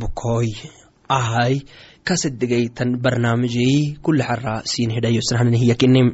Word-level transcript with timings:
bukoy 0.00 0.48
ahay 1.08 1.64
kasedegaytan 2.04 3.00
barnaamijey 3.02 3.96
kule 4.04 4.22
xara 4.28 4.60
siin 4.64 4.90
hidhayo 4.90 5.20
sanahnhiyakinim 5.28 6.08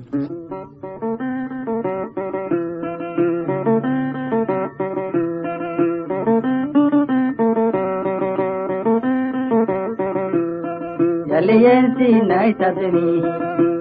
yaliyensinaitabini 11.33 13.09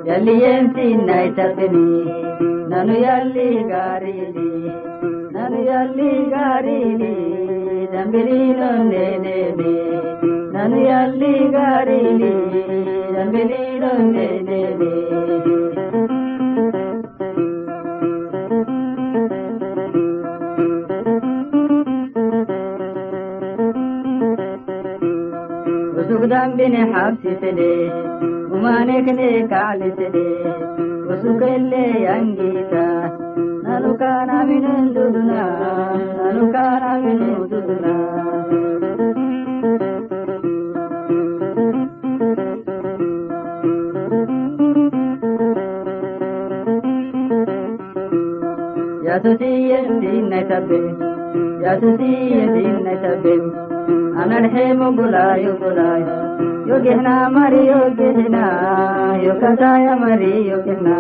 yaliyensinaitabini 0.10 2.06
nanu 2.70 2.96
yalli 3.06 3.50
garini 3.72 4.50
nanu 5.36 5.60
yalli 5.70 6.12
garini 6.34 7.43
ಜಂಬಿರಿನೊಂದೇನೆ 7.94 9.38
ನದಿಯಲ್ಲಿ 10.56 11.34
ಗಾಡಿನಿ 11.56 12.34
ಜಂಬಿರಿನೊಂದೇನೆ 13.16 14.62
ذنبني 26.34 26.94
حبستني 26.94 27.92
وما 28.52 28.84
نكني 28.84 29.48
كعلتني 29.48 30.28
وسكلي 31.08 32.10
أنجيتا 32.10 33.23
ياتتي 49.04 49.78
دين 50.02 50.32
تبين 50.50 50.96
ياتتي 51.62 52.16
دين 52.56 52.86
تبين 53.04 53.44
أنا 54.24 54.38
الحيم 54.38 54.96
بلاي 54.96 55.52
بلاي 55.62 56.04
يوجهنا 56.68 57.30
مري 57.30 57.66
يوجهنا 57.68 58.46
يوكتا 59.24 59.78
يا 59.78 59.96
مري 59.96 60.48
يوجهنا 60.50 60.98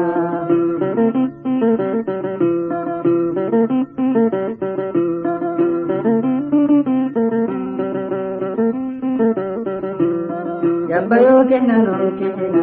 bayo 11.13 11.33
kena 11.49 11.77
no 11.85 11.97
kena 12.19 12.61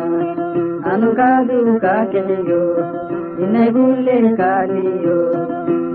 ಅನುಗಾದು 0.91 1.59
ಕಾಕೆಯೋ 1.83 2.63
ನಿನಗುಲ್ಲೇ 3.37 4.17
ಕಾಲಿಯೋ 4.39 5.19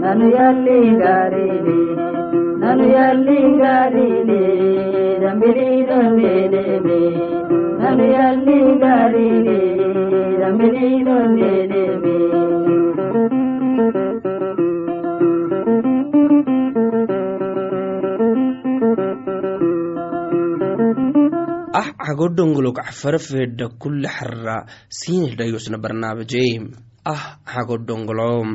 ನಾನು 0.02 0.28
ಎಲ್ಲಿ 0.46 0.78
ಗಾರಿಲಿ 1.02 1.80
ನಾನು 2.62 2.86
ಎಲ್ಲಿ 3.04 3.40
ಗಾರಿಲಿ 3.62 4.40
ರಂಬಿರಿ 5.24 5.70
ರೊಂದೇನೆ 5.90 6.64
ನಾನು 7.82 8.06
ಎಲ್ಲಿ 8.24 8.60
ಗಾರಿಲಿ 8.84 9.60
ರಂಬಿರಿ 10.44 10.90
ರೊಂದೇನೆ 11.10 11.86
ah 21.80 21.88
hagodongolog 22.08 22.78
cafarafeedha 22.80 23.68
kule 23.82 24.08
xara 24.18 24.58
siin 24.98 25.24
hidhayosna 25.32 25.78
barnaamijey 25.84 26.52
ah 27.14 27.24
hagodongolom 27.54 28.50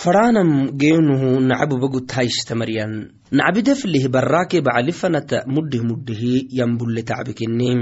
faraanam 0.00 0.50
geenuhu 0.80 1.28
nacabubagutaishtamaryan 1.50 2.92
nacbideflih 3.40 4.04
barraake 4.14 4.58
bacalifanata 4.66 5.38
muddih 5.54 5.82
muddihi 5.90 6.34
yambulle 6.58 7.02
tacbikinim 7.10 7.80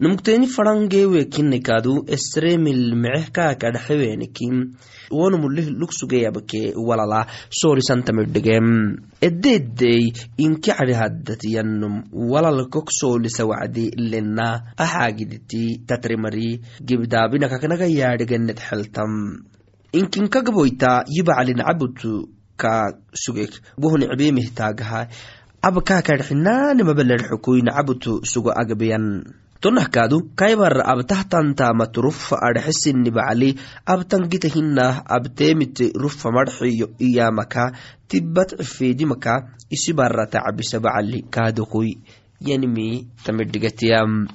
numugteeni 0.00 0.46
faran 0.46 0.88
geewe 0.90 1.24
kinnikadu 1.30 2.04
esremil 2.14 2.94
meceh 2.98 3.30
kaakadhaxewenikim 3.30 4.74
wonumulih 5.10 5.70
lugsugeyabke 5.70 6.74
walala. 6.74 7.26
Soolisantamidhigem 7.50 8.96
eddeeddey 9.22 10.12
inki 10.38 10.70
cadhihaddatiyanum 10.70 12.02
walal 12.12 12.66
kok 12.74 12.90
soolisa 12.90 13.46
wacdi 13.46 13.90
lena 13.94 14.74
axaagiditi 14.76 15.78
tatrimari 15.86 16.60
gibdaabinakaknaga 16.82 17.86
yaadhigenet 17.86 18.58
xeltam 18.58 19.46
inkinkagaboyta 19.92 21.04
yibacalin 21.06 21.62
cabutu 21.62 22.28
ka 22.56 22.98
sugek. 23.14 23.50
Wohnicbeemihtaagaha 23.78 25.06
abkaakadhxinaanimabaledxukuyn 25.62 27.70
cabutu 27.70 28.26
sugo 28.26 28.50
agbeyan 28.50 29.22
tonahkaadu 29.64 30.36
kaybar 30.36 30.76
abtahtantamat 30.92 31.96
rufa 31.96 32.36
adhexesinibacali 32.36 33.56
abtangitahinah 33.88 35.08
abteemite 35.16 35.88
rufa 35.96 36.28
madxiyo 36.36 36.92
iyamaka 37.00 37.72
tibat 38.08 38.60
cifeedimaka 38.60 39.56
isibarata 39.72 40.44
cabisabacali 40.44 41.24
kaadokoy 41.32 41.96
yanimi 42.44 43.08
tamidhigatiyam 43.24 44.28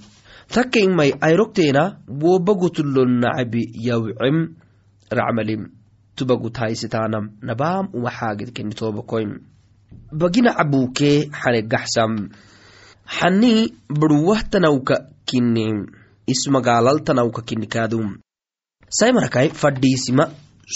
takkainmay 0.49 1.13
ayrogteena 1.21 1.83
wobagutulonnacabi 2.09 3.63
yawcem 3.87 4.37
racmalim 5.13 5.69
tubaguthaysitaanam 6.17 7.37
nabaam 7.45 7.93
umaxaagidkenitobakoym 7.93 9.31
bagina 10.09 10.57
cabuukee 10.57 11.29
xanegaxsam 11.41 12.33
xanii 13.17 13.73
barwahtanawka 13.99 14.95
kine 15.29 15.65
ismagaalaltanawka 16.33 17.41
kinikaadu 17.49 17.99
saymarakai 18.99 19.49
fadhiisima 19.61 20.25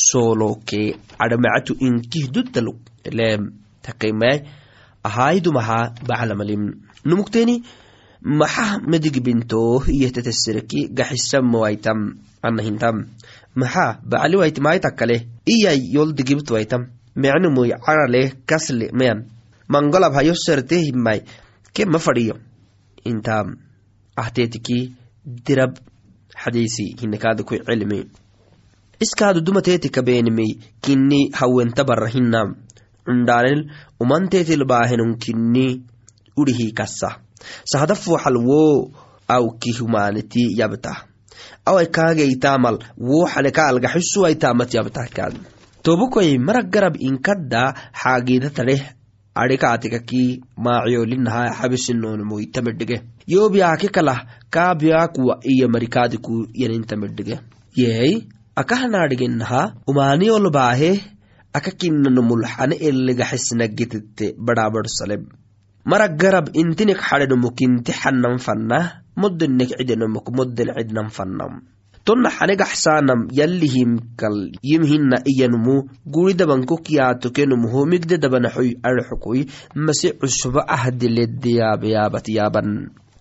soolokee 0.07 0.87
cadhamacatu 1.19 1.73
inkihdutaluk 1.87 2.79
leem 3.17 3.51
takaimay 3.85 4.37
ahaydumaha 5.03 5.79
baclamalim. 6.07 6.63
Numugteeni 7.05 7.55
maxah 8.39 8.79
medigbinto 8.91 9.83
iyetetesereki 9.95 10.87
gaxisamawaitam 10.97 11.99
anahintam 12.47 12.97
maxaa 13.55 13.99
bacali 14.09 14.37
waitimaitakale 14.41 15.15
iyay 15.55 15.79
yoldigibtwaitam 15.95 16.87
mecnumuy 17.15 17.69
carale 17.85 18.21
kasle 18.45 18.89
meyan. 18.93 19.19
Mangolab 19.67 20.13
hayo 20.13 20.35
serte 20.35 20.77
himai 20.85 21.19
ke 21.73 21.85
ma 21.85 21.99
fadhiyo? 21.99 22.35
Inta 23.03 23.43
ahteetiki 24.15 24.93
dirab 25.45 25.77
xadiisi 26.43 26.85
hinakaadku 27.01 27.55
cilmi. 27.67 27.99
Iskaadu 28.99 29.41
dumateetika 29.41 30.01
beenimey 30.01 30.59
kini 30.81 31.29
hawenta 31.39 31.83
bara 31.83 32.07
hinam 32.07 32.55
cundaanel 33.05 33.69
umanteetilbaahenun 33.99 35.17
kini 35.17 35.83
urihi 36.37 36.71
kasa 36.71 37.19
sahadafuxal 37.65 38.37
wo 38.37 38.91
awki 39.27 39.71
humaniti 39.79 40.43
yabta. 40.59 40.93
Awai 41.65 41.87
kaageytaamal 41.87 42.77
wo 42.97 43.25
xaneka 43.27 43.67
algaxisuwaitaamat 43.67 44.73
yabtakaad 44.73 45.35
tobukoy 45.83 46.37
marag 46.37 46.69
garab 46.71 46.95
inkadda 46.99 47.61
xaagiida 48.01 48.49
tadheh 48.49 48.83
adhikaatikaki 49.35 50.41
xabisinoonmoitamedhige 51.59 52.97
yobiyaaki 53.27 53.87
kalah 53.95 54.25
kaabiyakuwa 54.49 55.39
iyo 55.43 55.67
marikaadiku 55.69 56.47
yanintamedhige 56.53 57.39
yey 57.75 58.27
akahanaadhiginaha 58.55 59.61
umaaniyolbaahe 59.87 60.91
akakinanumul 61.53 62.45
xane 62.53 62.75
eligaxisnagitite 62.75 64.35
badhaabadsalem 64.45 65.23
marag 65.85 66.17
garab 66.17 66.49
intinik 66.61 66.99
xadhenomuk 67.07 67.61
inti 67.61 67.91
xanan 67.91 68.37
fannah 68.39 69.03
moddenek 69.15 69.77
cidenomuk 69.77 70.31
modden 70.31 70.73
cidnan 70.77 71.09
fannam. 71.09 71.61
Tonna 72.03 72.29
xanegaxsaanam 72.29 73.31
yallihimkal 73.31 74.51
yimhina 74.59 75.23
iyanumu 75.23 75.87
guridabankok 76.13 76.91
yaatokenumuho 76.91 77.85
migde 77.87 78.17
dabanaxoy 78.19 78.75
arxukoy 78.83 79.47
mase 79.75 80.11
cusba 80.19 80.67
ahdiledeyaabayaabat 80.67 82.27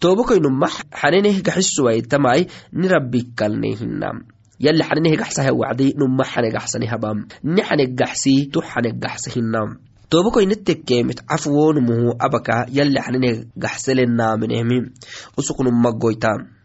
tobokoynuma 0.02 0.68
xaneneh 1.00 1.36
gaxisuwaitamai 1.46 2.40
nirabbikalnehina 2.80 4.08
yalli 4.64 4.82
xaninehe 4.88 5.16
gaxsaha 5.22 5.52
wacdi 5.60 5.86
numa 5.98 6.24
xane 6.32 6.48
gaxsani 6.56 6.86
habam 6.92 7.18
ni 7.54 7.62
xane 7.68 7.84
gaxsi 8.00 8.34
tu 8.52 8.58
xane 8.70 8.90
gaxsahinam 9.04 9.68
tobakoinettekemit 10.10 11.18
cafwonumuhu 11.30 12.08
abaka 12.26 12.56
yalli 12.76 13.00
xanine 13.06 13.30
gaxselenaaminehmi 13.64 14.78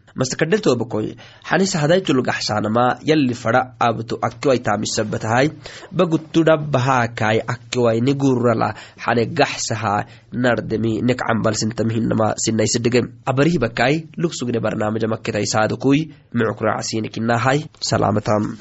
usuknumaggoyta 0.08 0.14
mastakadhel 0.14 0.60
tobakoy 0.60 1.14
xanis 1.48 1.74
hadaytul 1.76 2.22
gaxshaanama 2.22 2.98
yalli 3.04 3.34
fada 3.34 3.74
abto 3.80 4.18
akiwai 4.22 4.58
taamisabatahay 4.58 5.50
bagutudhabahakai 5.92 7.40
akiwaini 7.46 8.14
gurala 8.14 8.74
xane 9.04 9.26
gaxsaha 9.26 10.06
nardemi 10.32 11.00
nekcambalsintamhinama 11.02 12.34
sinaisidhige 12.36 13.02
abarihibakai 13.26 14.08
lugsugine 14.16 14.60
barnaamija 14.60 15.08
maketai 15.08 15.46
saadukui. 15.46 16.00
Mucukracasinikinahay 16.34 17.64
salaamatam 17.80 18.56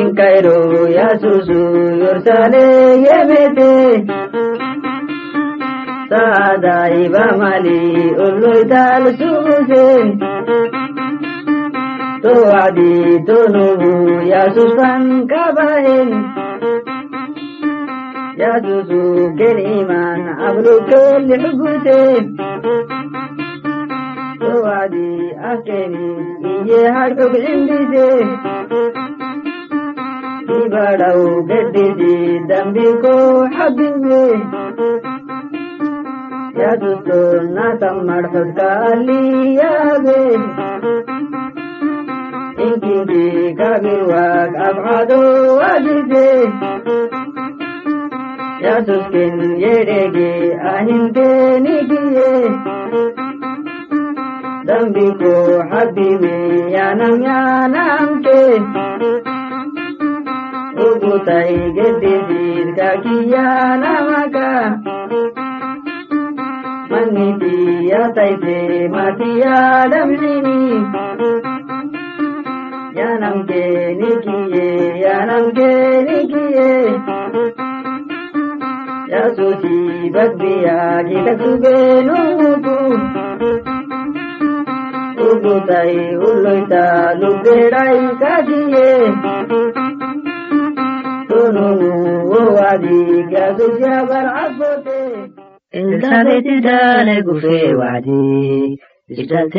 inkairo 0.00 0.88
yasusu 0.96 1.60
yorsale 2.02 2.64
yemete 3.04 3.70
saadai 6.10 7.08
bamali 7.14 7.80
ullui 8.24 8.62
talsuuse 8.72 9.84
towadi 12.22 12.92
tonubu 13.28 13.92
yasusan 14.32 15.04
kabahen 15.32 16.10
yasusu 18.42 19.02
keniman 19.38 20.20
ablukelli 20.48 21.36
huguse 21.44 21.98
towadi 24.40 25.10
akeni 25.52 26.08
iye 26.52 26.80
harkuk 26.96 27.34
indise 27.52 28.08
ibadau 30.58 31.22
geddidi 31.48 32.14
dambiko 32.48 33.14
habinne 33.56 34.22
ಯದುದು 36.56 37.18
ನಾ 37.54 37.66
ತಮ್ಮಡ್ಸದ್ದಾಲಿಯಾದೆ 37.80 38.20
ಇಂಗಿಂಗಿ 42.66 43.24
ಕವಿವಾಗ 43.58 44.54
ಅಬಾದು 44.68 45.18
ಅದಿದೆ 45.66 46.28
ಯದುಕಿನ್ 48.64 49.42
ಎಡೆಗೆ 49.70 50.30
ಅಹಿಂದೆ 50.70 51.28
ನಿಗಿಯೇ 51.58 52.30
ದಂಬಿಕೋ 54.68 55.34
ಹಬ್ಬಿವೆ 55.70 56.36
ಯಾನಂ 56.74 57.14
ಯಾನಂತೆ 57.24 58.38
ಉಗುತೈ 60.86 61.46
ಗೆದ್ದಿದ್ದೀರ್ಗಾಗಿಯ 61.76 63.36
ನಮಗ 63.84 64.36
மன்னிதியதைதே 66.90 68.58
மதியாடம் 68.94 70.14
நினி 70.20 70.58
யனங்கே 72.98 73.64
நிகியே 74.00 74.68
யனங்கே 75.02 75.70
நிகியே 76.08 76.70
ಯಸುಚಿ 79.12 79.76
ಭಕ್ತಿಯಾಗಿ 80.14 81.18
ಕಸುಬೇನು 81.26 82.16
ಉಗುತೈ 85.26 85.92
ಉಲ್ಲುಯ್ತಾಲು 86.20 87.30
ಬೇಡೈ 87.44 87.92
ಕಾಜಿಯೇ 88.20 88.88
ತುನು 91.30 91.68
ಓವಾದಿ 92.36 92.98
ಗದುಜ 93.32 93.82
ಬರಾಕು 94.10 94.70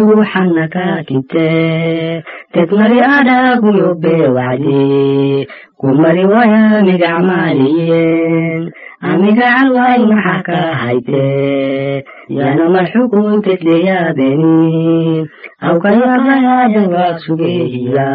wuxanaka 0.09 1.05
kinte 1.09 1.49
tetmari 2.53 2.99
adhagu 3.17 3.69
yobe 3.81 4.17
wacdi 4.37 5.47
kumari 5.81 6.25
waya 6.33 6.63
migacmaaliyen 6.87 8.63
amigacal 9.11 9.69
way 9.77 10.01
maxa 10.11 10.37
ka 10.47 10.59
hayte 10.81 11.25
yana 12.29 12.65
marxukun 12.75 13.41
tetleyaabeni 13.45 15.29
awkayabaya 15.69 16.57
jawaab 16.75 17.17
sugehiya 17.25 18.09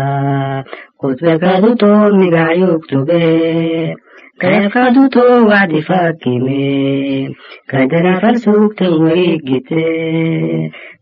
kutbekaduto 1.00 1.92
migacyugtube 2.19 3.24
kayafkaduto 4.42 5.24
wacdi 5.50 5.81
fakime 5.88 7.36
kaydana 7.69 8.31
sugtan 8.44 8.94
weygite 9.04 9.85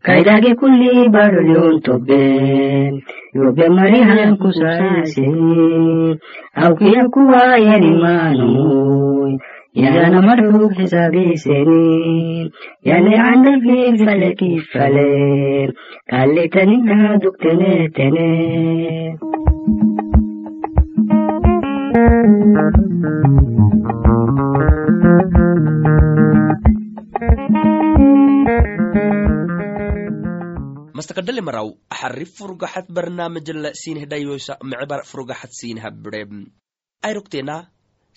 kaydage 0.06 0.52
kulli 0.60 1.08
badolyon 1.14 1.80
tobe 1.86 2.22
yobe 3.34 3.66
marihan 3.76 4.36
kusaasini 4.42 6.18
awkiya 6.62 7.04
kuwa 7.14 7.42
yanimaanoy 7.68 9.32
yana 9.74 10.18
marfug 10.26 10.72
xisaabiseni 10.76 12.52
yani 12.88 13.12
candalfig 13.22 13.96
fale 14.06 14.30
kifale 14.38 15.08
kallitanina 16.10 17.18
dugtenetene 19.64 20.24
mastakadhale 30.94 31.40
maraw 31.40 31.68
axari 31.90 32.26
furgaxat 32.36 32.86
barnaamijala 32.96 33.70
siinhedhayosa 33.72 34.58
mecebar 34.62 35.00
furgaxat 35.10 35.52
siinhabire 35.60 36.22
ayrogtena 37.02 37.56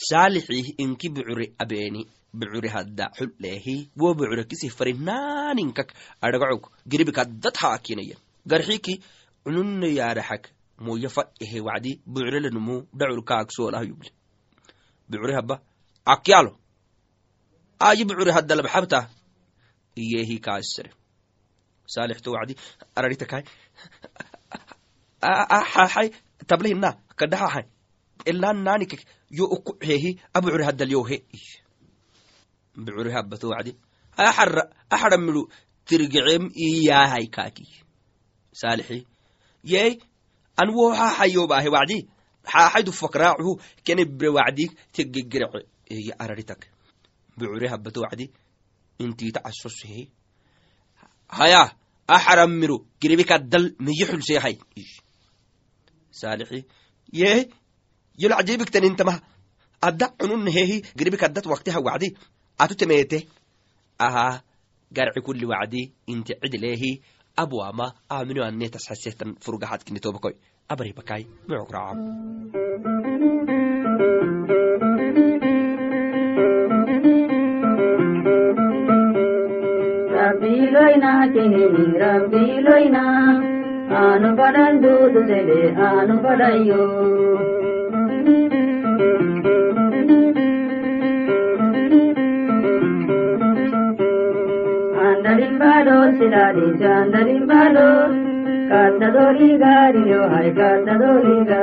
saalixih 0.09 0.75
inki 0.83 1.09
bucure 1.15 1.47
abeeni 1.63 2.01
bucure 2.33 2.69
hadda 2.75 3.05
xulleehi 3.17 3.89
wo 4.01 4.13
bucure 4.13 4.43
kisih 4.49 4.71
farinaninkak 4.77 5.89
adhagacog 6.21 6.63
giribikaddat 6.91 7.55
haakinaya 7.63 8.17
garxiki 8.51 9.01
cununne 9.43 9.89
yaaraxak 9.99 10.43
moya 10.79 11.09
fadhehe 11.09 11.59
wacdi 11.67 12.01
bucurelenumu 12.05 12.75
dhacur 12.93 13.23
kaagsolah 13.29 13.83
yuble 13.89 14.09
bucure 15.09 15.33
habba 15.33 15.61
akyalo 16.05 16.51
ayi 17.79 18.05
bucure 18.05 18.31
hadda 18.31 18.55
labxabta 18.55 19.09
iyehi 19.97 20.39
kaasere. 20.39 20.91
Saalixto 21.87 22.31
wacdi 22.31 22.55
araritakai 22.95 23.43
xaxai 25.73 26.11
tablehina 26.47 26.89
kadhaxaxai 27.19 27.65
ilaan 28.29 28.63
nanikek 28.63 29.01
yo 29.29 29.45
uku 29.45 29.71
hehi 29.87 30.19
abucure 30.33 30.63
haddalyohe 30.65 31.17
bucure 32.75 33.11
habbato 33.11 33.49
wacdi 33.49 33.71
axara 34.17 34.63
axara 34.89 35.17
midu 35.17 35.49
tirgecem 35.87 36.43
iyahai 36.65 37.27
kaki 37.35 37.65
saalixi 38.59 39.07
yey 39.63 39.99
an 40.57 40.69
wo 40.75 40.85
xaxayobaahe 40.99 41.69
wacdi 41.75 41.97
xaxaydu 42.53 42.91
fakraacuhu 43.01 43.51
kene 43.85 44.03
bre 44.05 44.29
wacdi 44.37 44.65
teggegerece 44.95 45.59
eye 45.93 46.11
araritak 46.23 46.61
bucure 47.37 47.67
habbato 47.73 47.99
wacdi 48.05 48.25
intita 49.03 49.39
casosehe 49.45 50.03
haya 51.37 51.61
axaramiro 52.07 52.77
abwama 67.43 67.87
aminoanetas 68.17 68.85
xesetan 68.89 69.35
furgaxadkinitobakoi 69.43 70.35
abaribakai 70.73 71.23
mucukracam 71.47 71.97
Rabbiloina 80.17 81.11
kenini 81.33 81.85
Rabbiloina 82.03 83.03
anu 84.03 84.29
padan 84.39 84.81
dudu 84.83 85.21
sede 85.29 85.61
anu 85.89 86.15
padayo 86.23 86.83
rimbaɗo 95.39 95.95
silaɗi 96.17 96.65
canda 96.79 97.19
rimbaɗo 97.27 97.87
kadda 98.69 99.07
ɗo 99.15 99.25
ligari 99.39 100.01
yo 100.11 100.21
hay 100.33 100.49
kadda 100.59 100.93
ɗo 101.01 101.11
liga 101.25 101.61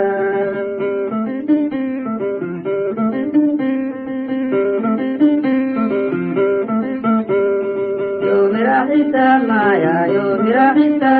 yomira 8.26 8.78
hita 8.90 9.26
maya 9.48 9.96
yomira 10.14 10.66
hita 10.78 11.14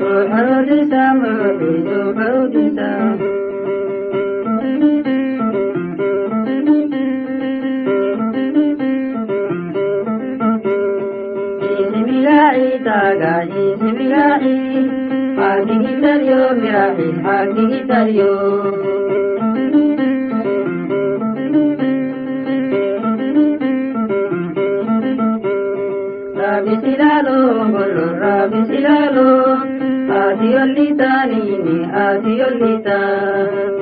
ruha 0.00 0.38
rudisa 0.48 1.02
murbi 1.20 1.72
tufa 1.88 2.24
rudisa 2.34 2.88
راعي 13.22 13.74
براعي 13.80 14.90
حاكي 15.38 16.00
تريو 16.02 16.42
براعي 16.60 17.08
حاكي 17.24 17.84
تريو 17.88 18.32
رابي 26.40 26.74
سلالو 26.82 27.38
قولو 27.76 28.06
رابي 28.22 28.60
سلالو 28.70 29.30
آتي 30.22 30.50
اللي 30.62 30.86
تانيني 31.00 31.78
آتي 32.06 32.34
اللي 32.48 32.72
تانيني 32.84 33.75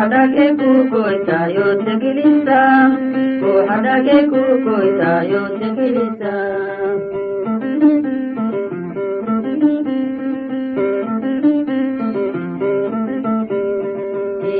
Hadake 0.00 0.54
kukoita 0.54 1.46
yote 1.46 1.96
kilisa 2.00 2.90
Hadake 3.68 4.22
kukoita 4.26 5.22
yote 5.22 5.70
kilisa 5.74 6.32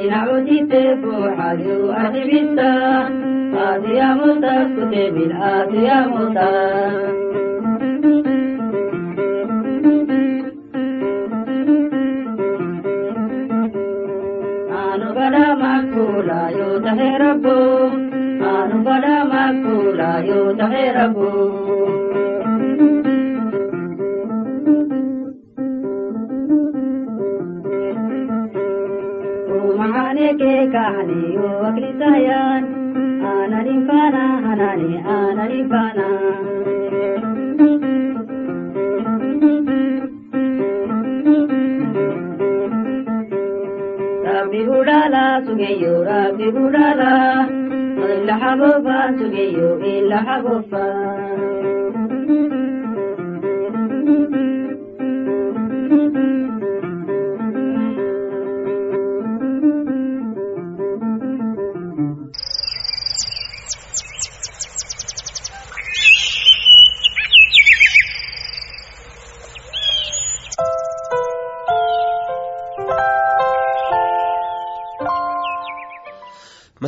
Inaudite 0.05 0.97
fuhadu 1.03 1.93
adibita 2.03 2.71
Adia 3.71 4.09
muta 4.17 4.55
kutebil 4.75 5.33
adia 5.33 5.99
हे 16.99 17.09
रब्बू 17.23 17.55
मानु 18.43 18.83
बड़ा 18.89 19.17
माकू 19.33 19.75
लायो 20.01 20.41
हे 20.75 20.85
रब्बू 20.99 21.31
महाने 29.81 30.33
के 30.41 30.53
कहानी 30.73 31.37
ओ 31.37 31.49
अग्नि 31.69 31.93
सहयान 32.03 32.67
आनरी 33.33 33.77
पाना 33.91 34.25
हनानी 34.47 34.97
आनरी 35.17 35.63
पाना 35.75 36.09
budala 46.55 47.13
Illa 48.01 48.35
habofa 48.43 48.97
sugeyo 49.19 49.69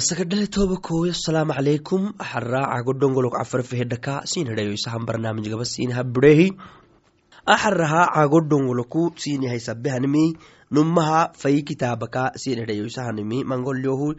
illa 0.02 0.10
habofa 0.10 0.46
masakadhale 0.46 0.46
toba 0.50 0.76
kooyo 0.80 1.12
asalaamu 1.12 1.52
calaykum 1.54 2.14
axaraaca 2.18 2.82
godhongolog 2.84 3.32
cafarfehedhaka 3.32 4.24
barnaamijgaba 5.06 5.64
siinhabudhehi 5.64 6.56
axaraha 7.46 8.10
cagodhongoloku 8.14 9.12
siinihay 9.16 9.60
sabehanimi 9.60 10.36
numaha 10.70 11.32
fayi 11.34 11.62
kitaabaka 11.62 12.32
siinhadhayo 12.36 12.86
isahanimi 12.86 13.44
mangolyohu 13.44 14.14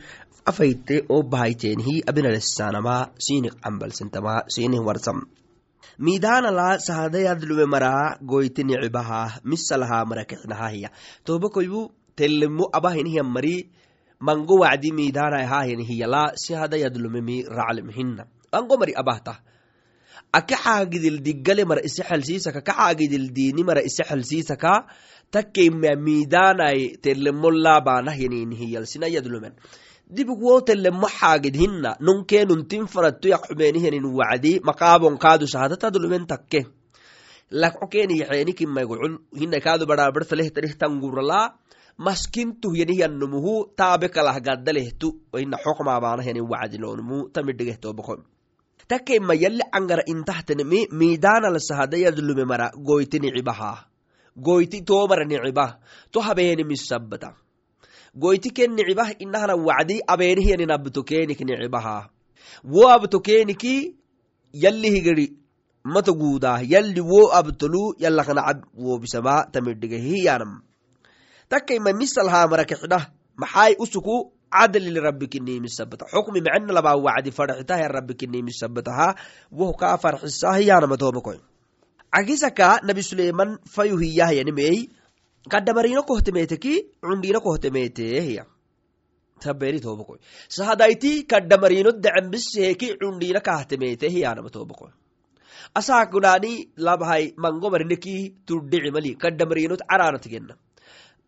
afayte 0.46 1.06
oo 1.10 1.24
bahayteenhi 1.24 2.04
abinalesanama 2.08 3.10
siinik 3.18 3.60
cambalsentama 3.62 4.44
siinih 4.48 4.80
warsam. 4.80 5.22
Miidaanala 6.00 6.80
sahadayadlume 6.80 7.66
maraa 7.66 8.18
goyti 8.22 8.63
nicibaha 8.63 9.40
misalaha 9.44 10.06
marakixnahahiya 10.06 10.90
toba 11.25 11.50
koybu 11.50 11.92
telemo 12.16 12.70
abahinihiyan 12.72 13.28
mari 13.28 13.70
mango 14.27 14.56
wacdi 14.63 14.92
miidaanai 14.98 15.46
haahini 15.51 15.84
hiyala 15.89 16.24
si 16.36 16.53
mari 18.80 18.94
abahta. 18.96 19.34
Aka 20.34 20.56
xaagidil 20.56 21.22
digale 21.22 21.65
mara 21.65 21.82
ise 21.82 22.03
xelsiisaka 22.03 22.62
ka 22.62 22.74
xaagidil 22.74 23.27
diini 23.36 23.63
mara 23.63 23.82
ise 23.82 24.03
xelsiisaka 24.03 24.88
takeimea 25.32 25.96
miidaanai 25.96 26.98
telemo 27.03 27.51
laabaanahyanini 27.51 28.56
hiyal 28.56 28.86
sinayadlumen 28.86 29.53
dibigwo 30.15 30.62
telemo 30.62 31.08
xaagid 31.08 31.56
hina 31.56 31.98
nunkeenuntin 32.00 32.88
faratto 32.88 33.27
yaqxumeenihenin 33.34 34.06
wacdi 34.20 34.60
maqaabon 34.63 35.18
kaadu 35.18 35.46
sahadatadlumen 35.48 36.25
takke. 36.27 36.65
Yaxeenikimaygocul 37.53 39.18
hina 39.38 39.60
kaadu 39.60 39.86
barabartalehtarihtanguuralaa 39.86 41.53
maskintuh 41.98 42.74
yanihyanumuhu 42.76 43.76
taabe 43.76 44.10
kalah 44.10 44.38
ina 45.40 45.58
xokmaabaanahyanin 45.58 46.50
wacdilonumu 46.52 47.30
tamidhigehtoobako 47.30 48.24
takkeima 48.88 49.34
yalli 49.36 49.64
cangara 49.72 50.04
intahtenemi 50.06 50.88
miidaanal 50.92 51.60
mara 52.46 52.72
goyti 52.76 53.20
nicibaha. 53.20 53.88
Goyti 54.36 54.82
toomara 54.82 55.26
nicibah 55.26 55.78
to 56.12 56.20
habeenimisabbata 56.20 57.36
goyti 58.16 58.50
ken 58.50 58.76
nicibah 58.76 59.14
inahana 59.20 59.56
wacdi 59.56 60.02
abeenihyanin 60.08 60.72
abtokeenik 60.72 61.40
nicibaha. 61.40 62.10
Wo 62.64 62.90
abtokeeniki 62.90 63.96
yalli 64.54 64.90
higari 64.90 65.34
mato 65.84 66.14
guudah 66.14 66.62
yalli 66.64 67.02
wo 67.02 67.32
abtolu 67.34 67.96
yalakanacab 68.00 68.66
wobisama 68.76 69.46
tamidhigehiyanam 69.52 70.62
takkaima 71.53 71.93
misalhaa 72.01 72.45
marakixdah 72.53 73.03
maxaay 73.43 73.74
usuku 73.86 74.15
cadlil 74.57 75.00
rabbikinimisabbata 75.07 76.10
xukmi 76.13 76.39
macna 76.48 76.77
labaa 76.77 76.98
wacdi 77.05 77.31
farxitaha 77.38 77.91
rabbikinimisabbataha 77.98 79.07
woh 79.60 79.72
kaa 79.81 79.95
farxisahiyanamatomakoy 80.03 81.39
cagisaka 82.13 82.69
nabi 82.89 83.01
suleiman 83.10 83.51
fayuhiyahyanimey 83.75 84.77
kaddamarino 85.53 86.01
kohtemeteki 86.10 86.74
cundhino 87.05 87.39
kohtemete 87.45 88.07
taberi 89.43 89.79
tobakoy 89.86 90.19
sahadayti 90.57 91.12
kaddamarino 91.31 91.91
decembiseheki 92.03 92.88
cundhina 93.01 93.39
kahtemete 93.48 94.07
hiyanamatobakoy 94.15 94.91
asaakudani 95.79 96.53
labhay 96.88 97.24
mangomarineki 97.43 98.15
tuddhicimali 98.48 99.12
kaddamarinot 99.24 99.81
caraanatigena 99.91 100.55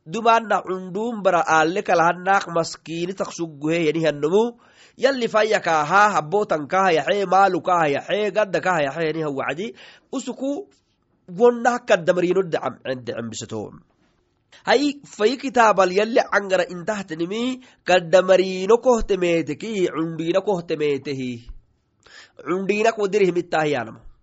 dumana 0.06 0.62
cundum 0.62 1.24
bara 1.24 1.42
ale 1.42 1.82
kalahanak 1.82 2.46
maskini 2.54 3.14
taksuguheyanihannomu 3.18 4.44
yalli 4.98 5.28
fayyakaha 5.28 6.02
habbotankahayaxe 6.16 7.26
maalukahayaxe 7.26 8.32
gaddakahayaxeniha 8.38 9.30
wacdi 9.40 9.74
usuku 10.14 10.70
wonnah 11.40 11.82
kaddamarino 11.90 12.46
decembisato 12.46 13.74
hay 14.70 15.02
fayi 15.04 15.38
kitaabal 15.42 15.90
yalli 15.90 16.22
cangara 16.22 16.70
intahtanimi 16.70 17.66
kaddamarino 17.84 18.78
kohtemeteki 18.78 19.90
cundina 19.90 20.40
kohtemetehi 20.46 21.32
cundinak 22.46 22.98
wadirihimittahiyanama 23.02 24.15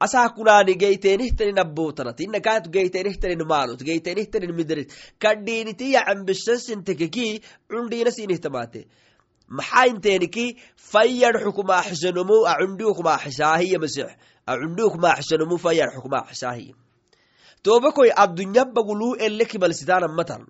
asaa 0.00 0.28
kunaani 0.36 0.74
geyteenihtanin 0.82 1.58
abbotanat 1.64 2.20
inakaatu 2.20 2.70
geyteenihtanin 2.70 3.46
maalut 3.46 3.82
geyteenihtanin 3.88 4.54
midrit 4.54 4.90
kadhiinitiya 5.18 6.00
cambishasintekeki 6.08 7.42
cundina 7.70 8.10
sinihtamate 8.10 8.86
maxaa 9.58 9.84
inteeniki 9.92 10.46
fayyad 10.92 11.36
masix 14.98 15.28
fayyad 15.64 15.90
xukumaaxisaahiya 15.96 16.74
tobakoy 17.62 18.10
addunya 18.16 18.64
baguluu 18.64 19.14
elle 19.18 19.44
kibalsitaanamatan 19.44 20.46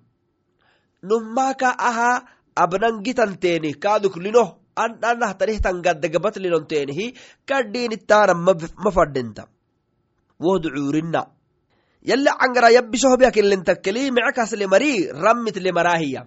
nummaka 1.02 1.68
aha 1.78 2.10
abnangitanteeni 2.56 3.74
kaaduklino 4.76 5.08
ananahtanihtan 5.08 5.82
gaddagabatlinonteenihi 5.82 7.14
kadhiinittaana 7.46 8.34
ma 8.84 8.90
fadhinta 8.90 9.46
wohdu 10.40 10.68
cuurina 10.70 11.26
yalle 12.10 12.30
cangara 12.40 12.70
yabbisohobiakilentakeli 12.70 14.10
mece 14.10 14.32
kasle 14.38 14.66
mari 14.66 15.08
rammit 15.24 15.56
le 15.56 15.72
maraahiya 15.72 16.22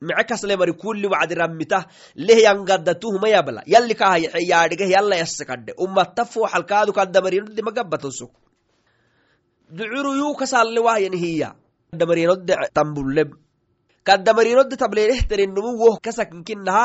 mece 0.00 0.24
kasle 0.28 0.56
mari 0.56 0.72
kulli 0.72 1.06
wacdi 1.14 1.34
rammita 1.34 1.86
lehyan 2.16 2.64
gaddatuhuma 2.64 3.28
yabla 3.28 3.62
yalli 3.74 3.94
kahayaxe 3.94 4.40
yaadhigeh 4.52 4.90
yalla 4.96 5.16
yasse 5.22 5.44
kadhe 5.50 5.72
umatta 5.84 6.24
fooxalkaadu 6.24 6.92
kadamarinodde 6.98 7.62
magabatosuk 7.68 8.32
ducuru 9.76 10.14
yuu 10.20 10.34
kasalle 10.40 10.80
wahyanihiya 10.80 11.48
kadamarinodde 11.90 12.54
tambuleb 12.76 13.30
kadamarinodde 14.08 14.76
tablenehterinnumu 14.82 15.70
woh 15.82 15.96
kasakinkinaha 16.04 16.84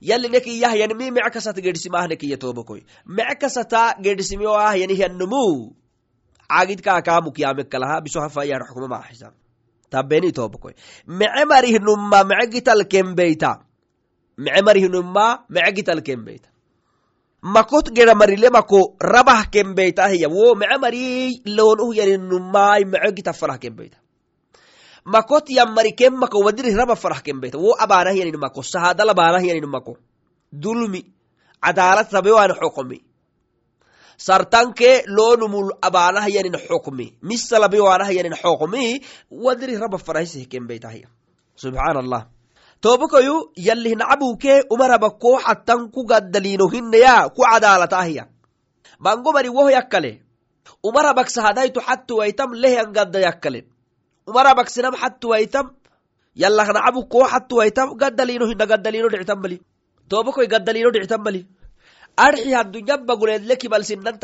maratikaa 0.00 0.08
yallinekiyahyanimi 0.08 1.10
mece 1.10 1.30
kasat 1.30 1.56
gedhisimaahnekiya 1.60 2.36
tobakoy 2.36 2.80
mece 3.06 3.34
kasata 3.40 3.94
gedhisimiyo 4.00 4.54
ahyanihyannumu 4.54 5.74
caagid 6.48 6.80
kaakaamukyaamekalaha 6.80 8.00
bisohafayar 8.00 8.62
xukuma 8.68 8.88
maaxisa 8.88 9.32
tabeni 9.90 10.32
tobakoy 10.32 10.74
mece 11.06 11.44
marihnumma 11.44 12.24
mece 12.24 12.50
gital 12.50 12.84
kembeyta 12.84 13.60
mece 14.38 14.62
marihnumma 14.62 15.44
mece 15.48 15.72
gital 15.72 16.02
kembeyta 16.02 16.48
makot 17.42 17.92
gera 17.92 18.14
marile 18.14 18.50
mako 18.50 18.96
rabah 19.00 19.50
kembeytahiya 19.50 20.28
wo 20.28 20.54
mece 20.54 20.78
mari 20.78 21.42
loonuh 21.46 21.94
yaninumai 21.94 22.84
mece 22.84 23.12
gita 23.16 23.32
farah 23.32 23.58
kembeyta 23.58 23.98
makot 25.08 25.48
yammari 25.48 25.96
ken 25.96 26.12
mako 26.12 26.44
wadirih 26.44 26.76
raba 26.76 26.94
farah 26.96 27.20
kembeyta 27.24 27.56
wo 27.58 27.72
abanah 27.84 28.12
yanin 28.12 28.36
mako 28.36 28.60
sahadal 28.62 29.08
abanah 29.10 29.40
yanin 29.40 29.64
mako. 29.64 29.96
Dulmi 30.52 31.00
cadaalat 31.64 32.12
rabewan 32.12 32.52
xoqmi 32.60 32.98
sartanke 34.18 35.04
loonumul 35.06 35.70
abanah 35.80 36.26
yanin 36.28 36.56
xukmi 36.68 37.06
misalabewanah 37.22 38.10
yanin 38.10 38.34
xoqmi 38.34 39.00
wadirih 39.30 39.78
raba 39.80 39.98
farahisih 39.98 40.44
kembeytahiya 40.52 41.08
subxaan 41.56 41.96
allah 42.02 42.22
tobakoyu 42.80 43.54
yallihnacabuke 43.56 44.68
umaraba 44.70 45.10
ko 45.22 45.38
xattan 45.38 45.90
ku 45.94 46.04
gaddalino 46.04 46.66
hinneya 46.68 47.30
ku 47.30 47.42
cadaalatahiya 47.46 48.24
mango 48.98 49.32
mari 49.32 49.48
woh 49.48 49.70
yakkale. 49.70 50.22
Umarabak 50.84 51.26
sahadaytu 51.32 51.80
xattuwaitam 51.80 52.54
lehyan 52.54 52.92
gadda 52.92 53.18
yakkale 53.18 53.66
umarabak 54.28 54.68
sinam 54.70 54.94
xattuwaitam 55.02 55.66
yallahnacabu 56.42 57.00
ko 57.12 57.24
xattuwaitam 57.32 57.96
gaddalino 58.00 58.44
hinna 58.50 58.66
gaddalino 58.66 59.08
dhictan 59.08 59.38
mali 59.40 59.58
dhictan 60.94 61.22
mali 61.26 61.40
arxi 62.16 62.50
haddunyan 62.58 63.00
baguleedle 63.08 63.54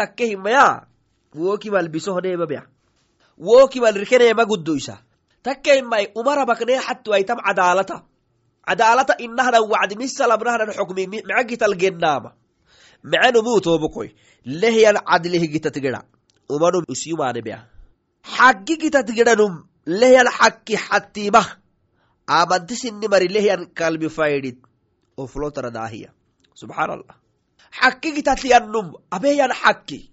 takke 0.01 0.25
himaya 0.31 0.87
wo 1.35 1.57
kibal 1.63 1.89
bisohneemabea 1.89 2.63
wo 3.39 3.69
kibal 3.73 3.95
rikeneema 4.03 4.45
guddoysa 4.45 4.99
takke 5.43 5.81
himay 5.81 6.05
umarabakne 6.15 6.75
xattuwaitam 6.87 7.39
cadaalata 7.47 7.97
cadaalata 8.69 9.15
inahnan 9.19 9.65
wacdi 9.73 9.95
xukmi 10.79 11.07
mece 11.07 11.45
gital 11.49 11.75
gennaama. 11.77 12.33
Lehyan 14.45 14.97
geda. 15.81 16.03
Umanum 16.49 16.85
isiyumaane 16.89 17.41
bea 17.43 17.65
xaggi 18.25 18.77
gitat 18.77 19.09
lehyan 19.87 20.29
xakki 20.39 20.77
xattimah 20.77 21.47
amanti 22.27 22.75
sinni 22.77 23.09
mari 23.09 23.29
lehyan 23.29 23.67
kalbi 23.75 24.09
faydid 24.09 24.57
oflotara 25.17 25.71
daahiya. 25.71 26.11
Subxaan 26.55 26.91
allah 26.91 27.17
xakki 27.81 28.15
gitatliyannum 28.17 28.87
abeyan 29.11 29.53
xakki 29.63 30.11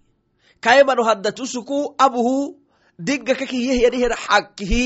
kaymanu 0.62 1.03
haddatusuku 1.03 1.95
abuhu 1.97 2.57
digga 2.99 3.34
kakiyehyanihyan 3.36 4.15
xakkihi 4.25 4.84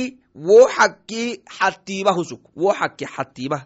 wo 0.47 0.67
xakki 0.77 1.23
xattimahusuk 1.57 2.41
wo 2.55 2.73
xakki 2.79 3.05
xattimah 3.15 3.63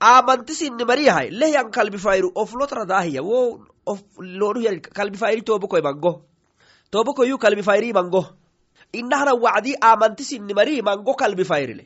amanti 0.00 0.54
sinni 0.54 0.84
mariyahay 0.84 1.30
lehyan 1.30 1.70
kalbi 1.70 1.98
fayru 1.98 2.28
oflotara 2.34 2.84
daahiya. 2.86 3.22
Wo 3.22 3.38
lonuhyan 4.40 4.80
kalbi 4.80 5.16
fayri 5.18 5.42
tobokoy 5.42 5.82
mango. 5.82 6.12
Tobokoyu 6.90 7.38
kalbi 7.38 7.62
fayri 7.62 7.92
mango 7.92 8.22
inahna 9.00 9.34
wacdi 9.44 9.74
amanti 9.80 10.24
sinni 10.24 10.54
mari 10.54 10.82
mango 10.82 11.14
kalbi 11.14 11.44
fayrile 11.44 11.84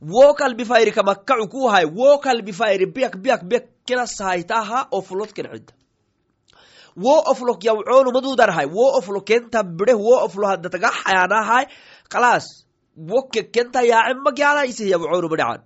wo 0.00 0.34
kalbi 0.34 0.64
fayri 0.64 0.92
kamakkacu 0.92 1.48
kuhay 1.50 1.84
wo 1.84 2.18
kalbi 2.18 2.52
fayri 2.52 2.86
biyak 2.86 3.16
biyak 3.18 3.42
biyak 3.48 3.66
kena 3.86 4.06
sahaytaha 4.06 4.88
oflot 4.92 5.32
ken 5.32 5.46
cidda. 5.52 5.74
Wo 6.98 7.14
oflok 7.30 7.62
yawcoonu 7.64 8.10
madudarhay 8.10 8.66
wo 8.66 8.98
oflo 8.98 9.20
kenta 9.20 9.62
bide 9.62 9.94
wo 9.94 10.14
oflo 10.26 10.46
haddataga 10.50 10.90
xayanahay 10.90 11.64
kalas 12.10 12.66
wo 12.96 13.22
kekenta 13.30 13.82
yaacen 13.82 14.18
magyalaisih 14.24 14.88
yawcoonu 14.90 15.28
badhacan 15.30 15.62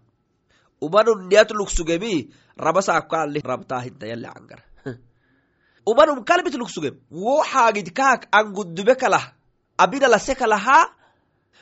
umanun 0.81 1.29
niyat 1.29 1.51
lugsugemi 1.53 2.29
rabasaakali 2.57 3.41
rabtaahinta 3.45 4.07
umanum 5.91 6.25
kalbit 6.25 6.55
lugsugem 6.55 7.01
wo 7.11 7.43
xaagid 7.43 7.93
kaak 7.93 8.29
angudube 8.33 8.95
kalah 8.95 9.33
abina 9.79 10.09
lase 10.09 10.35
kalaha 10.35 10.91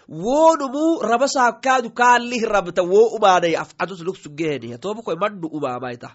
wonumu 0.09 1.03
rabasaakaadu 1.03 1.91
kaalih 1.91 2.43
rabta 2.43 2.83
wo 2.83 3.15
umaanay 3.17 3.57
afcadus 3.57 4.01
lugsugeheniya 4.03 4.79
tobakoy 4.79 5.15
madhu 5.15 5.47
umaamaita. 5.49 6.11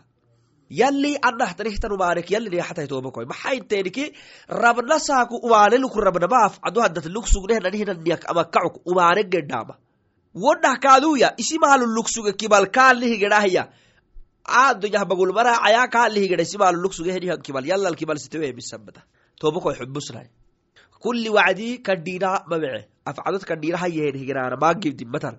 Yalli 0.69 1.15
anahtanihtan 1.21 1.91
umaanek 1.91 2.31
yalli 2.31 2.49
neexatay 2.49 2.87
tobakoy 2.87 3.25
maxainteeniki 3.25 4.13
rabna 4.49 4.99
saaku 4.99 5.35
umaane 5.37 5.77
luku 5.77 6.01
rabnama 6.01 6.45
afcadu 6.49 6.81
haddat 6.81 7.05
lugsugnehnanihnan 7.05 8.01
amakacuk 8.27 8.81
umaane 8.85 9.23
gedhaama 9.23 9.75
wodhah 10.35 10.75
kaaduya 10.79 11.33
isimaalu 11.37 11.85
lugsuge 11.85 12.33
kibal 12.33 12.67
kaalihi 12.67 13.17
gedhahya 13.17 13.69
aadonyah 14.43 15.05
bagulmara 15.05 15.55
caya 15.63 15.87
kaalihi 15.87 16.27
gedha 16.27 16.43
isimaalu 16.43 16.81
lugsuge 16.83 17.13
henihan 17.13 17.39
kibal. 17.41 17.63
Yallal 17.63 17.95
kibal 17.95 18.17
siteweemisabata 18.17 19.01
tobakoy 19.39 19.75
xubusnay 19.79 20.27
kulli 21.03 21.29
wacdi 21.37 21.67
kadhiina 21.87 22.29
mamece 22.49 22.87
afcadod 23.05 23.43
maagibdimmatan 24.63 25.35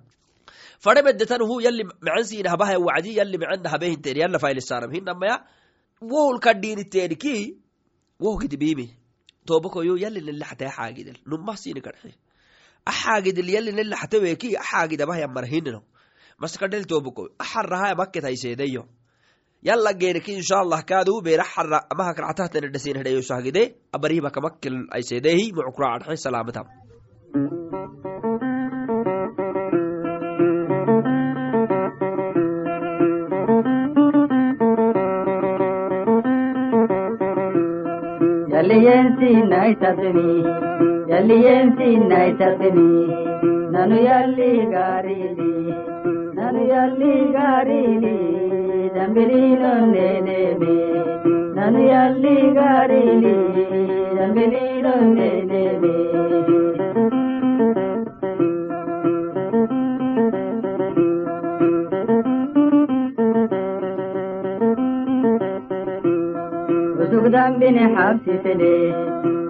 fare 0.84 1.02
medetanuhu 1.02 1.60
yalli 1.60 1.84
mecensiina 1.84 2.50
habahaya 2.50 2.78
wacdi 2.78 3.16
yalli 3.16 3.38
mecena 3.38 3.68
habehinteen 3.70 4.16
yalla 4.16 4.38
faylisaaram 4.38 4.92
hinamaya 4.92 5.36
wohul 6.00 6.38
kadhiiniteeniki 6.46 7.34
woh 8.20 8.36
gidibimi 8.40 8.86
tobakoyu 9.46 9.96
yalli 10.04 10.20
nelaxataya 10.20 10.70
xaagidel 10.78 11.18
numah 11.26 11.56
sini 11.56 11.80
kadhe 11.80 12.14
axaagidil 12.90 13.48
yalli 13.56 13.72
nelaxateweki 13.72 14.56
axaagidabahaya 14.62 15.28
marhinino 15.28 15.80
maskadhel 16.38 16.84
tobakoy 16.84 17.28
axarahaya 17.38 17.94
maketaiseedeyo 18.00 18.82
yala 19.62 19.92
geeniki 19.92 20.32
inshallah 20.40 20.82
kaaduu 20.84 21.22
beera 21.22 21.44
xara 21.44 21.80
amahak 21.92 22.18
ractahtanedhasin 22.26 22.98
hedhayoshahgide 23.00 23.62
abarihiba 23.96 24.30
kamakkel 24.30 24.76
aisedeehi 24.98 25.52
mucukraadhe 25.52 26.16
salaamatam. 26.16 26.66
yaliyentinaitatini 38.56 40.30
yaliyentinaitatini 41.10 42.90
nanu 43.74 43.96
yalli 44.08 44.50
gaarili 44.74 45.74
nanu 46.38 46.62
yalli 46.72 47.12
gaarili 47.36 48.45
ಜಂಬಿನೀನೊಂದೇನೇನೆ 48.96 50.76
ನಾನು 51.54 51.80
ಎಲ್ಲಿ 51.94 52.36
ಗಾಡಿನಿ 52.54 53.36
ಜಂಬಿನೀನೊಂದೇನೇನೆ 54.16 55.94
ದಂಬಿನ 67.36 67.78
ಹಾಸಿಸಿದೆ 67.94 68.74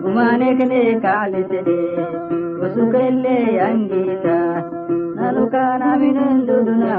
ಕುಮಾನಕನೆ 0.03 0.81
ಕಾಲಿಸಿದೆ 1.01 1.79
ಹೊಸುಕಲ್ಲೇ 2.61 3.37
ಅಂಗೀತ 3.59 4.27
ನಾನು 5.17 5.43
ಕಾಣವಿನೊಂದು 5.51 6.57
ನಾ 6.75 6.95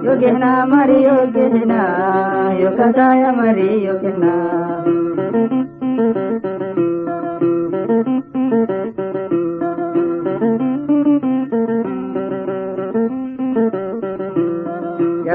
Yo 0.00 0.16
kehna 0.16 0.66
mari 0.66 1.04
yo 1.04 1.16
kehna, 1.34 1.82
yo 2.58 2.70
kataya 2.72 3.30
mari 3.36 3.84
yo 3.84 3.94
kehna. 4.02 4.99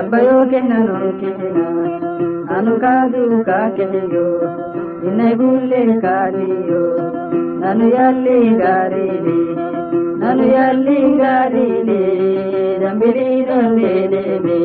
labbayo 0.06 0.40
kennanu 0.52 0.98
kehina 1.20 1.68
anu 2.56 2.74
kaadu 2.84 3.24
ka 3.48 3.60
kehiyo 3.78 4.26
inai 5.08 5.34
bulle 5.40 5.82
kaadiyo 6.04 6.82
nanu 7.62 7.86
yalli 7.96 8.38
gaarine 8.62 9.38
nanu 10.22 10.46
yalli 10.56 10.98
gaarine 11.22 12.02
dambiri 12.82 13.30
dondeneme 13.50 14.60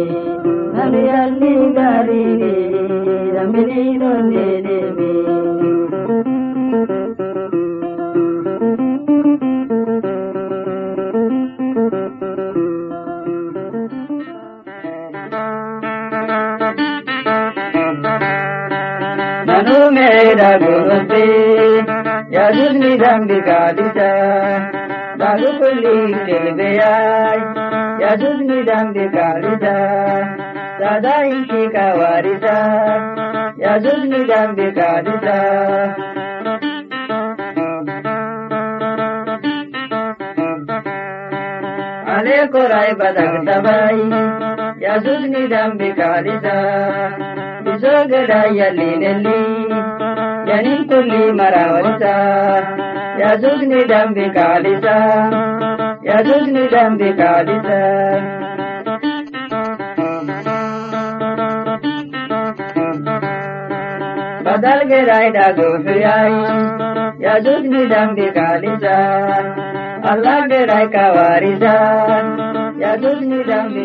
nanu 0.76 1.00
yalli 1.10 1.52
gaarine 1.78 2.52
dambiri 3.36 3.82
निदम्बिकादिता 23.00 24.08
बाहुकुली 25.20 26.00
तेलगयाय 26.24 27.38
यजुज 28.02 28.40
निदम्बिकादिता 28.48 29.72
सदा 30.80 31.14
इसी 31.28 31.62
का 31.76 31.86
वारिता 32.00 32.56
यजुज 33.62 34.04
निदम्बिकादिता 34.10 35.38
अले 42.16 42.36
को 42.52 42.66
राय 42.74 42.92
बदक 43.00 43.40
दबाई 43.48 44.04
यजुज 44.84 45.24
निदम्बिकादिता 45.36 46.58
बिजोगड़ा 47.64 48.42
यली 48.60 48.90
नली 49.04 49.40
यनी 50.50 50.76
कुली 50.88 51.24
मरावता 51.32 52.14
يجوز 53.22 53.62
ندم 53.72 54.08
بكالتا 54.14 54.98
يجوز 56.10 56.48
ندم 56.56 56.96
بكالتا 56.96 57.80
badal 64.44 64.80
gerai 64.90 65.28
da 65.36 65.46
gobe 65.58 65.94
yayi 66.04 66.40
ya 67.24 67.34
duk 67.44 67.62
ni 67.72 67.82
dan 67.92 68.08
bi 68.16 68.26
kalisa. 68.36 68.98
Allah 70.12 70.38
gerai 70.50 70.86
ka 70.94 71.04
warisa. 71.16 71.74
Ya 72.82 72.92
duk 73.02 73.20
ni 73.30 73.40
dan 73.48 73.66
bi 73.74 73.84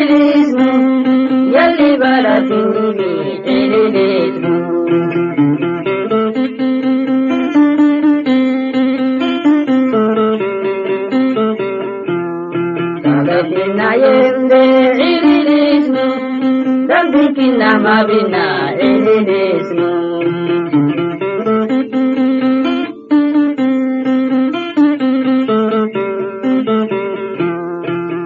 mabina 17.81 18.75
enesno 18.79 19.91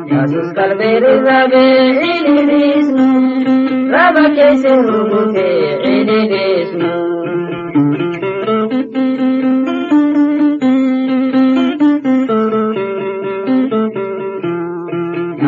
Jesús 0.09 0.53
Calvero 0.53 1.23
rabe 1.23 1.65
enesno 2.39 3.07
Raba 3.91 4.25
que 4.35 4.57
se 4.57 4.81
rubuke 4.81 5.45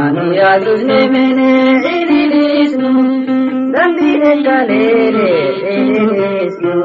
Anu 0.03 0.33
ya 0.33 0.59
tus 0.63 0.83
nemene 0.83 1.56
alegre 4.57 5.31
eres 5.73 6.55
tú. 6.59 6.75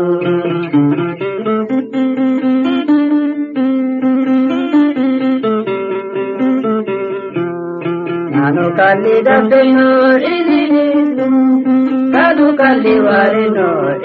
ನಾನು 8.34 8.62
ಕಲ್ಲಿದ 8.76 9.28
ನೋಡಿದಿರಿ 9.70 10.86
ಕದು 12.12 12.46
ಕಲ್ಲಿವಾರೆ 12.56 13.44
ನೋಡಿ 13.48 14.01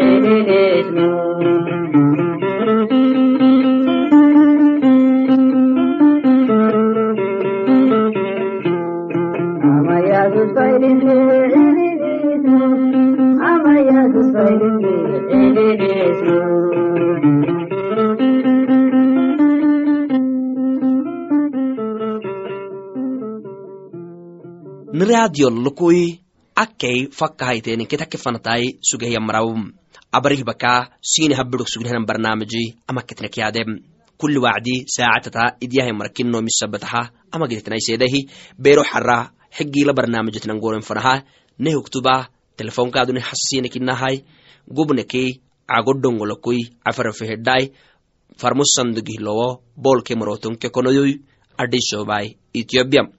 niraadiyollukui 25.78 26.20
akkei 26.56 27.08
fakkahayteninketake 27.12 28.18
fanatai 28.18 28.80
sugehyamarau 28.82 29.56
abarih 30.12 30.44
baka 30.44 30.90
sini 31.02 31.36
habidok 31.36 31.68
sugnehanan 31.70 32.06
barnaamiji 32.06 32.76
amaketnekyade 32.88 33.66
kuli 34.18 34.40
wacdi 34.40 34.86
saacatata 34.88 35.58
idyahay 35.62 35.94
markino 35.94 36.42
misabataha 36.42 37.12
amagidetnaisedahi 37.32 38.30
bero 38.58 38.84
xara 38.84 39.32
xigila 39.52 39.94
barnaamijitnan 39.94 40.60
goren 40.60 40.82
fanaha 40.82 41.24
nehuktuba 41.60 42.28
telefonkaduni 42.58 43.20
hasasinekinahai 43.20 44.24
gubnekei 44.74 45.42
cagodongolokui 45.68 46.74
cafarafehedai 46.86 47.72
farmusandogihlowo 48.38 49.62
bolke 49.78 50.16
morotonke 50.16 50.70
konoyoy 50.70 51.12
adhisobai 51.58 52.38
ethiopia 52.54 53.17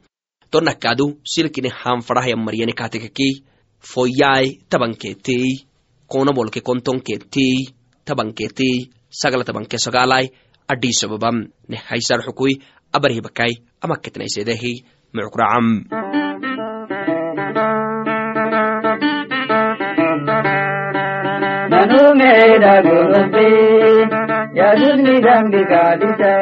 tonakadu 0.51 1.07
silkini 1.25 1.71
hanfadhahya 1.81 2.37
maryani 2.37 2.73
katekakei 2.73 3.43
foyai 3.81 4.47
tabanketei 4.71 5.65
kona 6.07 6.33
bolke 6.33 6.61
kontonketei 6.61 7.69
tabanketei 8.05 8.91
sagala 9.11 9.45
tabanke 9.45 9.79
sogalai 9.79 10.27
adhisababam 10.69 11.49
nehaisar 11.69 12.21
xukui. 12.27 12.61
Abarhibakai 12.89 13.53
amaketnaisedehi 13.85 14.73
mucukracam 15.13 15.85
Manumeda 21.69 22.75
gurupi, 22.81 23.51
yadudni 24.57 25.15
dambi 25.21 25.61
kadisa, 25.69 26.35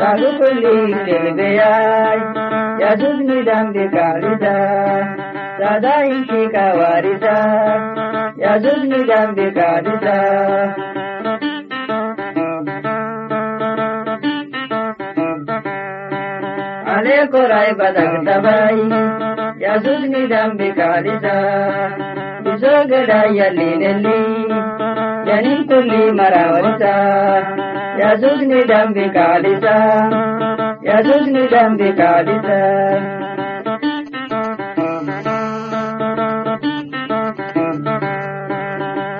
bagu 0.00 0.30
kulli 0.40 0.96
kelbeyai, 1.04 2.43
ಯಜುರ್ನಿದಂಬೆ 2.82 3.86
ಕಾಳಿದ 3.88 4.46
ಸದಾಯಿಷಿ 5.58 6.42
ಕವಾರಿದ 6.54 7.28
ಯಜುರ್ನಿದಂಬೆ 8.38 9.48
ಕಾಳಿದ 9.50 10.08
ಅನೇಕ 16.94 17.34
ರಾಯ 17.50 17.70
ಬದಗದ 17.72 18.30
ಬಾಯಿ 18.38 18.86
ಯಜುರ್ನಿದಂಬೆ 19.64 20.68
ಕಾಳಿದ 20.70 21.28
ಬಿಸೋಗಡಾಯಲ್ಲಿ 22.44 23.70
ನೆಲ್ಲಿ 23.76 24.18
ಜನಿಂತುಲ್ಲಿ 25.26 26.02
ಮರವರಿದ 26.10 26.86
ಯಜುರ್ನಿದಂಬೆ 28.00 29.06
ಕಾಳಿದ 29.08 29.68
yesus 30.88 31.24
ni 31.34 31.42
dambi 31.52 31.88
kadite 31.98 32.60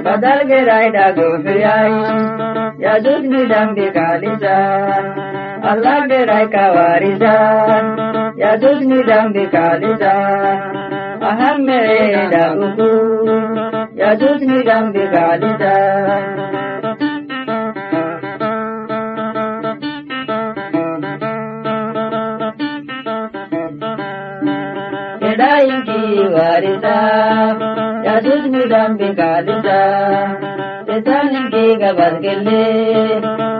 badal 0.05 0.41
gerai 0.51 0.89
da 0.97 1.07
gofiyai 1.17 1.95
yesus 2.85 3.23
ni 3.33 3.43
dambi 3.53 3.87
kadite 3.97 4.57
allah 5.73 5.97
gerai 6.11 6.47
kawarita 6.55 7.35
yesus 8.43 8.81
ni 8.91 8.99
dambi 9.11 9.45
kadite 9.55 10.15
aham 11.31 11.59
mere 11.69 12.23
da 12.35 12.45
uku 12.67 12.91
yesus 14.03 14.41
ni 14.51 14.59
dambi 14.71 15.05
kadite 15.15 15.75
warida 26.35 26.99
ya 28.07 28.15
dudni 28.25 28.63
dambi 28.73 29.09
kalida 29.19 29.81
tetanin 30.87 31.47
ki 31.55 31.65
gabar 31.83 32.15
gelle 32.25 32.65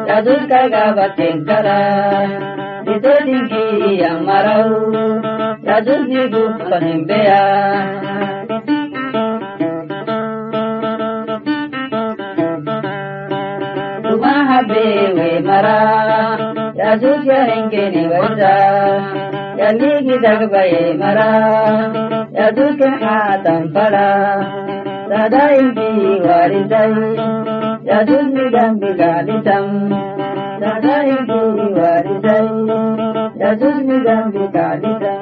ya 0.09 0.17
dud 0.27 0.43
ka 0.53 0.61
gabar 0.75 1.11
tenkara 1.19 1.81
tetanin 2.87 3.45
ki 3.53 3.65
yang 4.03 4.21
marau 4.29 4.71
ya 5.69 5.77
dudni 5.87 6.23
dud 6.35 6.55
mara, 15.45 15.81
ya 16.75 16.97
dud 16.97 17.21
ya 17.29 17.41
hengke 17.49 17.85
yalligi 19.65 20.17
dagbaye 20.25 20.83
mara 21.03 21.29
yaduke 22.39 22.89
hatan 23.05 23.63
fara 23.75 24.09
sadaingi 25.11 25.91
waridai 26.27 27.05
yadudmi 27.91 28.45
gambigalitam 28.57 29.67
sadaingi 30.63 31.41
waridai 31.79 32.49
yadudmi 33.45 33.97
gambigalitam 34.09 35.19